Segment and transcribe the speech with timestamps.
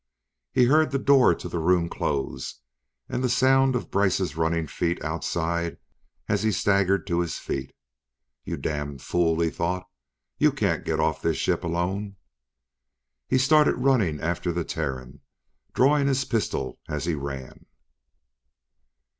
[0.51, 2.61] He heard the door to the room close
[3.07, 5.77] and the sound of Brice's running feet outside
[6.27, 7.71] as he staggered to his feet.
[8.43, 9.87] You damned fool, he thought.
[10.39, 12.15] You can't get off this ship alone!
[13.27, 15.19] He started running after the Terran,
[15.75, 17.67] drawing his pistol as he ran...